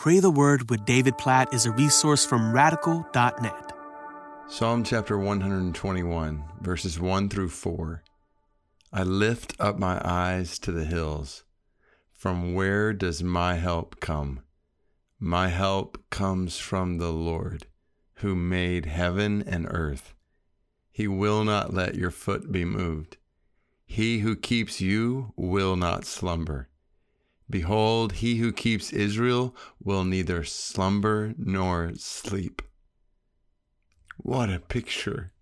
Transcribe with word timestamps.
Pray 0.00 0.18
the 0.18 0.30
Word 0.30 0.70
with 0.70 0.86
David 0.86 1.18
Platt 1.18 1.52
is 1.52 1.66
a 1.66 1.72
resource 1.72 2.24
from 2.24 2.54
radical.net. 2.54 3.72
Psalm 4.48 4.82
chapter 4.82 5.18
121, 5.18 6.42
verses 6.62 6.98
1 6.98 7.28
through 7.28 7.50
4. 7.50 8.02
I 8.94 9.02
lift 9.02 9.54
up 9.60 9.78
my 9.78 10.00
eyes 10.02 10.58
to 10.60 10.72
the 10.72 10.86
hills. 10.86 11.44
From 12.14 12.54
where 12.54 12.94
does 12.94 13.22
my 13.22 13.56
help 13.56 14.00
come? 14.00 14.40
My 15.18 15.48
help 15.48 16.02
comes 16.08 16.56
from 16.56 16.96
the 16.96 17.12
Lord, 17.12 17.66
who 18.14 18.34
made 18.34 18.86
heaven 18.86 19.44
and 19.46 19.66
earth. 19.68 20.14
He 20.90 21.08
will 21.08 21.44
not 21.44 21.74
let 21.74 21.94
your 21.94 22.10
foot 22.10 22.50
be 22.50 22.64
moved. 22.64 23.18
He 23.84 24.20
who 24.20 24.34
keeps 24.34 24.80
you 24.80 25.34
will 25.36 25.76
not 25.76 26.06
slumber. 26.06 26.69
Behold, 27.50 28.12
he 28.14 28.36
who 28.36 28.52
keeps 28.52 28.92
Israel 28.92 29.56
will 29.82 30.04
neither 30.04 30.44
slumber 30.44 31.34
nor 31.36 31.92
sleep. 31.96 32.62
What 34.16 34.50
a 34.50 34.60
picture. 34.60 35.32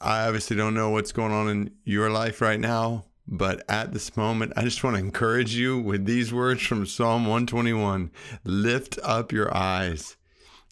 I 0.00 0.26
obviously 0.26 0.56
don't 0.56 0.74
know 0.74 0.90
what's 0.90 1.12
going 1.12 1.32
on 1.32 1.48
in 1.48 1.70
your 1.84 2.10
life 2.10 2.40
right 2.40 2.58
now, 2.58 3.04
but 3.28 3.62
at 3.68 3.92
this 3.92 4.16
moment, 4.16 4.54
I 4.56 4.62
just 4.62 4.82
want 4.82 4.96
to 4.96 5.02
encourage 5.02 5.54
you 5.54 5.78
with 5.78 6.06
these 6.06 6.32
words 6.32 6.62
from 6.62 6.86
Psalm 6.86 7.22
121 7.24 8.10
Lift 8.44 8.98
up 9.02 9.32
your 9.32 9.54
eyes 9.54 10.16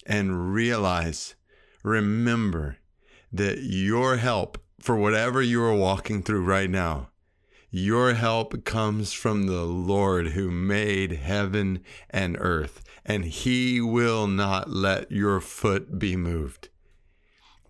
and 0.06 0.52
realize, 0.52 1.34
remember 1.84 2.78
that 3.32 3.58
your 3.58 4.16
help 4.16 4.58
for 4.80 4.96
whatever 4.96 5.42
you 5.42 5.62
are 5.62 5.74
walking 5.74 6.22
through 6.22 6.42
right 6.42 6.70
now, 6.70 7.09
your 7.70 8.14
help 8.14 8.64
comes 8.64 9.12
from 9.12 9.46
the 9.46 9.62
Lord 9.62 10.28
who 10.28 10.50
made 10.50 11.12
heaven 11.12 11.84
and 12.08 12.36
earth, 12.40 12.82
and 13.04 13.24
he 13.24 13.80
will 13.80 14.26
not 14.26 14.70
let 14.70 15.10
your 15.12 15.40
foot 15.40 15.98
be 15.98 16.16
moved. 16.16 16.68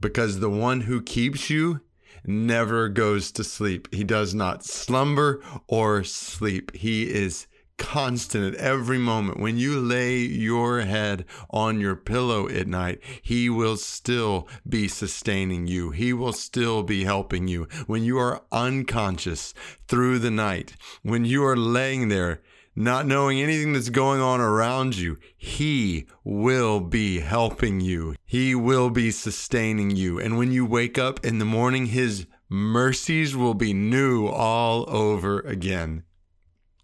Because 0.01 0.41
the 0.41 0.51
one 0.51 0.83
who 0.83 1.03
keeps 1.03 1.51
you 1.51 1.81
never 2.25 2.89
goes 2.89 3.31
to 3.33 3.45
sleep. 3.45 3.93
He 3.93 4.05
does 4.05 4.35
not 4.35 4.65
slumber 4.65 5.43
or 5.67 6.05
sleep. 6.05 6.75
He 6.75 7.11
is 7.11 7.47
constant 7.81 8.55
at 8.55 8.61
every 8.61 8.99
moment. 8.99 9.41
When 9.41 9.57
you 9.57 9.81
lay 9.81 10.19
your 10.19 10.83
head 10.83 11.25
on 11.49 11.81
your 11.81 11.97
pillow 11.97 12.49
at 12.49 12.69
night, 12.69 13.01
He 13.23 13.49
will 13.49 13.77
still 13.77 14.47
be 14.69 14.87
sustaining 14.87 15.67
you. 15.67 15.91
He 15.91 16.13
will 16.13 16.35
still 16.35 16.85
be 16.85 17.05
helping 17.05 17.49
you. 17.49 17.67
When 17.87 18.05
you 18.05 18.19
are 18.19 18.43
unconscious 18.53 19.55
through 19.89 20.21
the 20.21 20.31
night, 20.31 20.77
when 21.03 21.25
you 21.25 21.45
are 21.45 21.57
laying 21.57 22.11
there, 22.11 22.43
not 22.77 23.07
knowing 23.07 23.41
anything 23.41 23.73
that's 23.73 23.89
going 23.89 24.21
on 24.21 24.41
around 24.41 24.97
you, 24.97 25.17
He 25.37 26.07
will 26.23 26.81
be 26.81 27.21
helping 27.21 27.81
you. 27.81 28.15
He 28.25 28.55
will 28.55 28.91
be 28.91 29.11
sustaining 29.11 29.91
you. 29.91 30.21
And 30.21 30.37
when 30.37 30.53
you 30.53 30.65
wake 30.67 30.99
up 30.99 31.25
in 31.25 31.39
the 31.39 31.45
morning, 31.45 31.87
His 31.87 32.27
mercies 32.49 33.35
will 33.35 33.55
be 33.55 33.73
new 33.73 34.27
all 34.27 34.85
over 34.89 35.41
again. 35.41 36.05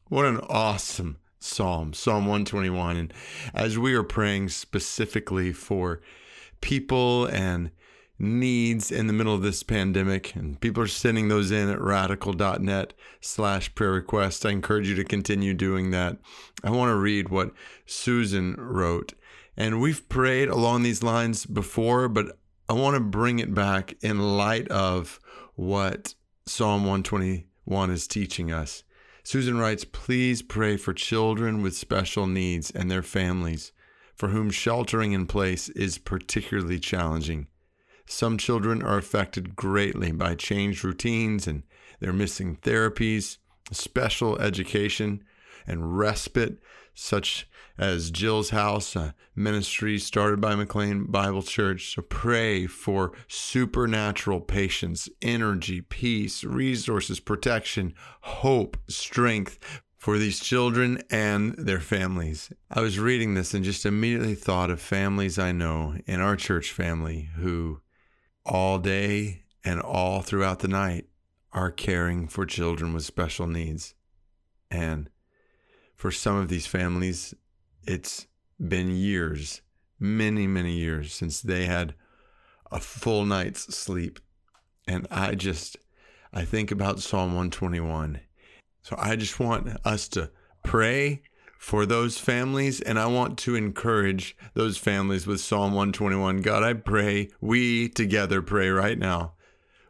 What 0.09 0.25
an 0.25 0.39
awesome 0.49 1.17
psalm, 1.41 1.93
Psalm 1.93 2.27
121. 2.27 2.97
And 2.97 3.15
as 3.53 3.77
we 3.77 3.93
are 3.95 4.05
praying 4.05 4.51
specifically 4.51 5.53
for 5.53 6.01
people 6.61 7.27
and 7.27 7.73
needs 8.17 8.93
in 8.93 9.09
the 9.09 9.13
middle 9.13 9.35
of 9.35 9.43
this 9.43 9.65
pandemic, 9.65 10.37
and 10.37 10.61
people 10.61 10.81
are 10.85 10.87
sending 10.87 11.27
those 11.27 11.51
in 11.51 11.69
at 11.69 11.81
radical.net 11.81 12.95
slash 13.21 13.75
prayer 13.75 13.91
request, 13.91 14.47
I 14.47 14.51
encourage 14.51 14.89
you 14.89 14.95
to 14.95 15.03
continue 15.03 15.55
doing 15.55 15.91
that. 15.91 16.19
I 16.63 16.71
want 16.71 16.91
to 16.91 16.97
read 16.97 17.31
what 17.31 17.51
Susan 17.85 18.55
wrote. 18.57 19.13
And 19.57 19.81
we've 19.81 20.09
prayed 20.09 20.49
along 20.49 20.85
these 20.85 21.03
lines 21.03 21.47
before, 21.47 22.09
but 22.09 22.39
I 22.69 22.75
want 22.75 22.95
to 22.95 23.01
bring 23.01 23.41
it 23.41 23.55
back 23.55 23.97
in 24.03 24.37
light 24.37 24.69
of 24.69 25.19
what 25.57 26.15
Psalm 26.47 26.83
121 26.83 27.91
is 27.91 28.07
teaching 28.07 28.53
us. 28.53 28.85
Susan 29.27 29.59
writes, 29.59 29.85
Please 29.85 30.41
pray 30.41 30.77
for 30.77 30.95
children 30.95 31.61
with 31.61 31.77
special 31.77 32.29
needs 32.29 32.71
and 32.71 32.89
their 32.89 33.03
families, 33.03 33.73
for 34.15 34.29
whom 34.29 34.51
sheltering 34.51 35.11
in 35.11 35.27
place 35.27 35.69
is 35.71 35.99
particularly 35.99 36.79
challenging. 36.79 37.49
Some 38.07 38.39
children 38.39 38.85
are 38.85 38.97
affected 38.97 39.57
greatly 39.57 40.13
by 40.13 40.37
changed 40.37 40.85
routines 40.85 41.49
and 41.49 41.65
they're 41.99 42.13
missing 42.13 42.59
therapies, 42.59 43.39
special 43.73 44.39
education, 44.39 45.25
and 45.67 45.99
respite 45.99 46.59
such 46.95 47.47
as 47.79 48.11
Jill's 48.11 48.51
House, 48.51 48.97
a 48.97 49.15
ministry 49.35 49.99
started 49.99 50.41
by 50.41 50.55
McLean 50.55 51.05
Bible 51.05 51.43
Church. 51.43 51.95
So 51.95 52.03
pray 52.03 52.67
for 52.67 53.13
supernatural 53.29 54.41
patience, 54.41 55.09
energy, 55.21 55.83
peace, 55.83 56.43
resources, 56.43 57.21
protection, 57.21 57.95
hope, 58.23 58.79
strength 58.89 59.83
for 59.99 60.19
these 60.19 60.41
children 60.41 61.03
and 61.11 61.55
their 61.59 61.81
families. 61.81 62.51
I 62.71 62.81
was 62.81 62.99
reading 62.99 63.35
this 63.35 63.53
and 63.53 63.65
just 63.65 63.85
immediately 63.85 64.35
thought 64.35 64.71
of 64.71 64.81
families 64.81 65.39
I 65.39 65.53
know 65.53 65.97
in 66.07 66.21
our 66.21 66.37
church 66.37 66.71
family 66.71 67.29
who 67.37 67.81
all 68.45 68.79
day 68.79 69.43
and 69.65 69.81
all 69.81 70.23
throughout 70.23 70.61
the 70.61 70.69
night 70.69 71.07
are 71.53 71.71
caring 71.71 72.29
for 72.29 72.47
children 72.47 72.93
with 72.93 73.05
special 73.05 73.47
needs. 73.47 73.95
And 74.71 75.11
for 75.97 76.11
some 76.11 76.37
of 76.37 76.49
these 76.49 76.67
families, 76.67 77.35
it's 77.87 78.27
been 78.61 78.91
years, 78.91 79.63
many, 79.99 80.47
many 80.47 80.75
years 80.75 81.13
since 81.13 81.41
they 81.41 81.65
had 81.65 81.95
a 82.71 82.79
full 82.79 83.25
night's 83.25 83.75
sleep. 83.75 84.21
And 84.87 85.07
I 85.11 85.35
just, 85.35 85.77
I 86.33 86.45
think 86.45 86.71
about 86.71 87.01
Psalm 87.01 87.31
121. 87.31 88.21
So 88.83 88.95
I 88.99 89.17
just 89.17 89.41
want 89.41 89.69
us 89.85 90.07
to 90.09 90.31
pray 90.63 91.23
for 91.59 91.87
those 91.87 92.19
families 92.19 92.81
and 92.81 92.99
I 92.99 93.07
want 93.07 93.39
to 93.39 93.57
encourage 93.57 94.37
those 94.55 94.77
families 94.77 95.27
with 95.27 95.41
Psalm 95.41 95.73
121. 95.73 96.43
God, 96.43 96.63
I 96.63 96.75
pray, 96.75 97.31
we 97.41 97.89
together 97.89 98.43
pray 98.43 98.69
right 98.69 98.99
now 98.99 99.33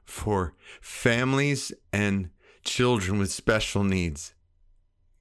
for 0.04 0.54
families 0.80 1.72
and 1.92 2.30
children 2.62 3.18
with 3.18 3.32
special 3.32 3.84
needs. 3.84 4.32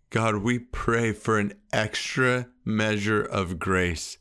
God, 0.09 0.37
we 0.37 0.59
pray 0.59 1.11
for 1.11 1.39
an 1.39 1.53
extra 1.73 2.47
measure 2.63 3.21
of 3.21 3.59
grace 3.59 4.17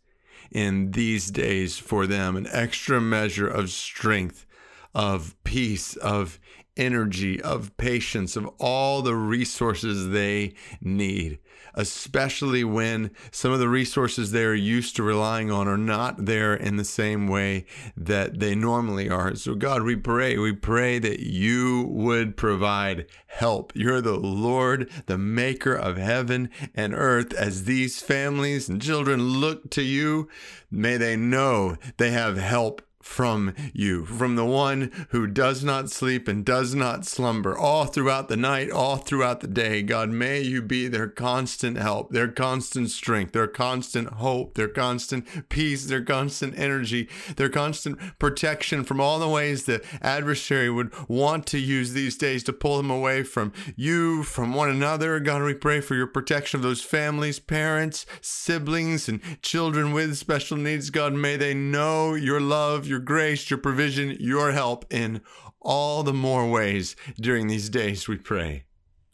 in 0.51 0.93
these 0.93 1.31
days 1.31 1.79
for 1.79 2.07
them, 2.07 2.37
an 2.37 2.47
extra 2.51 3.01
measure 3.01 3.49
of 3.49 3.71
strength, 3.71 4.47
of 4.95 5.37
peace, 5.45 5.97
of 5.97 6.39
energy, 6.77 7.41
of 7.41 7.77
patience, 7.77 8.37
of 8.37 8.47
all 8.59 9.03
the 9.03 9.15
resources 9.15 10.11
they 10.11 10.55
need, 10.81 11.39
especially 11.75 12.65
when 12.65 13.11
some 13.31 13.53
of 13.53 13.59
the 13.59 13.69
resources 13.69 14.31
they're 14.31 14.55
used 14.55 14.97
to 14.97 15.03
relying 15.03 15.51
on 15.51 15.69
are 15.69 15.79
not 15.79 16.27
there 16.27 16.55
in 16.55 16.77
the 16.77 16.85
same 16.85 17.27
way 17.27 17.67
that 17.97 18.41
they 18.41 18.55
normally 18.55 19.09
are. 19.09 19.35
So, 19.35 19.55
God, 19.55 19.83
we 19.83 19.97
pray, 19.97 20.37
we 20.37 20.53
pray 20.53 20.99
that 20.99 21.21
you 21.21 21.87
would 21.91 22.37
provide 22.37 23.07
help. 23.27 23.73
You're 23.75 24.01
the 24.01 24.19
Lord, 24.19 24.91
the 25.07 25.19
maker 25.19 25.75
of 25.75 25.97
heaven 25.97 26.51
and 26.75 26.95
earth. 26.95 27.33
As 27.35 27.65
these 27.65 28.01
families 28.01 28.69
and 28.69 28.81
children 28.81 29.41
look 29.41 29.71
to 29.71 29.83
you, 29.83 30.29
may 30.71 30.97
they 30.97 31.17
know 31.17 31.77
they 31.97 32.11
have 32.11 32.37
help 32.37 32.83
from 33.05 33.55
you, 33.75 34.07
from 34.07 34.35
the 34.35 34.45
one 34.45 34.91
who 35.11 35.27
does 35.27 35.63
not 35.63 35.91
sleep 35.91 36.27
and 36.27 36.45
does 36.45 36.75
not 36.75 37.05
slumber 37.05 37.57
all 37.57 37.85
throughout 37.85 38.29
the 38.29 38.37
night, 38.37 38.71
all 38.71 38.97
throughout 38.97 39.41
the 39.41 39.47
day. 39.47 39.83
God, 39.83 40.09
may 40.09 40.41
you 40.41 40.63
be 40.63 40.89
their 40.89 41.07
constant 41.07 41.77
help, 41.77 42.11
their 42.11 42.29
constant 42.29 42.91
strength, 42.91 43.33
their 43.33 43.47
constant 43.47 44.09
hope, 44.15 44.55
their 44.55 44.69
constant 44.69 45.49
peace, 45.51 45.85
their 45.85 46.03
constant 46.03 46.59
energy, 46.59 47.09
their 47.37 47.51
constant 47.51 47.99
protection 48.19 48.83
from 48.83 49.01
all 49.01 49.19
the 49.19 49.29
ways 49.29 49.65
the 49.65 49.85
adversary 50.01 50.71
would 50.71 50.91
want 51.09 51.47
to 51.49 51.59
use 51.59 51.93
these 51.93 52.17
days 52.17 52.43
to 52.45 52.53
pull 52.53 52.79
them 52.79 52.91
away 52.91 53.23
from 53.23 53.53
you, 53.77 54.23
from 54.23 54.55
one 54.55 54.71
another. 54.71 55.21
God, 55.21 55.43
we 55.43 55.55
pray 55.55 55.81
for 55.81 55.95
your 55.95 56.07
protection 56.07 56.59
of 56.59 56.63
those 56.63 56.83
families, 56.83 57.39
parents, 57.39 58.07
siblings, 58.23 59.09
and 59.09 59.21
children 59.43 59.93
with 59.93 60.17
special 60.17 60.57
needs. 60.57 60.89
God, 60.91 61.13
may 61.13 61.37
they 61.37 61.53
know 61.53 62.15
your 62.15 62.41
love, 62.41 62.87
your 62.87 62.94
grace, 63.01 63.51
your 63.51 63.59
provision, 63.59 64.17
your 64.21 64.53
help 64.53 64.85
in 64.91 65.21
all 65.61 66.03
the 66.03 66.13
more 66.13 66.49
ways 66.51 66.95
during 67.19 67.47
these 67.47 67.71
days, 67.71 68.07
we 68.07 68.17
pray. 68.17 68.65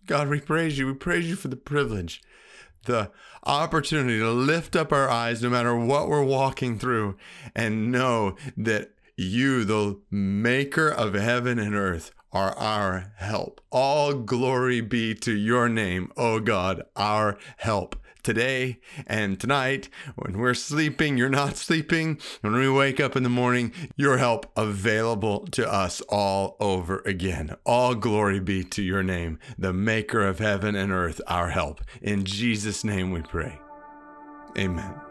God, 0.07 0.29
we 0.29 0.41
praise 0.41 0.79
you. 0.79 0.87
We 0.87 0.95
praise 0.95 1.29
you 1.29 1.37
for 1.37 1.49
the 1.49 1.57
privilege, 1.57 2.21
the 2.85 3.11
opportunity 3.45 4.19
to 4.19 4.31
lift 4.31 4.75
up 4.75 4.93
our 4.93 5.09
eyes 5.09 5.43
no 5.43 5.51
matter 5.51 5.77
what 5.77 6.09
we're 6.09 6.25
walking 6.25 6.79
through 6.79 7.17
and 7.55 7.93
know 7.93 8.37
that 8.57 8.91
you, 9.17 9.65
the 9.65 10.01
maker 10.11 10.89
of 10.89 11.15
heaven 11.15 11.59
and 11.59 11.75
earth, 11.75 12.13
are 12.33 12.57
our 12.57 13.13
help. 13.17 13.61
All 13.71 14.15
glory 14.15 14.81
be 14.81 15.15
to 15.17 15.33
your 15.33 15.69
name, 15.69 16.13
O 16.17 16.41
God, 16.41 16.83
our 16.97 17.39
help. 17.59 17.97
Today 18.23 18.79
and 19.07 19.39
tonight. 19.39 19.89
When 20.17 20.39
we're 20.39 20.55
sleeping, 20.55 21.17
you're 21.17 21.29
not 21.29 21.57
sleeping. 21.57 22.19
When 22.41 22.55
we 22.55 22.69
wake 22.69 23.01
up 23.01 23.17
in 23.17 23.23
the 23.23 23.29
morning, 23.29 23.73
your 23.97 24.19
help 24.19 24.51
available 24.57 25.47
to 25.49 25.71
us 25.71 26.01
all 26.09 26.57
over 26.61 27.03
again. 27.05 27.57
All 27.65 27.95
glory 27.95 28.41
be 28.41 28.65
to 28.65 28.83
your 28.83 29.03
name, 29.03 29.39
the 29.59 29.73
maker 29.73 30.27
of 30.27 30.39
heaven 30.39 30.75
and 30.75 30.93
earth, 30.93 31.21
our 31.27 31.51
help. 31.51 31.81
In 32.01 32.25
Jesus' 32.25 32.85
name 32.85 33.11
we 33.11 33.23
pray. 33.23 33.59
Amen. 34.59 35.10